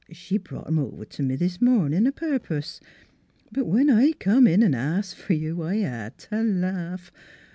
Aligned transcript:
She 0.11 0.39
brought 0.39 0.65
'em 0.65 0.79
over 0.79 1.05
t' 1.05 1.21
me 1.21 1.35
this 1.35 1.61
mornin' 1.61 2.07
a 2.07 2.11
purpose. 2.11 2.79
But 3.51 3.67
when 3.67 3.87
I 3.87 4.13
come 4.13 4.47
in 4.47 4.63
an' 4.63 4.73
asked 4.73 5.13
fer 5.13 5.35
you 5.35 5.61
I 5.61 5.75
hed 5.75 6.17
t' 6.17 6.41
laugh. 6.41 7.11